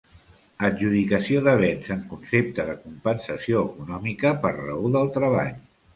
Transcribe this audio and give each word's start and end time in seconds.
Adjudicació 0.67 1.41
de 1.47 1.51
béns 1.59 1.91
en 1.95 2.01
concepte 2.13 2.65
de 2.71 2.75
compensació 2.87 3.61
econòmica 3.69 4.33
per 4.47 4.55
raó 4.57 4.95
del 4.97 5.17
treball. 5.21 5.55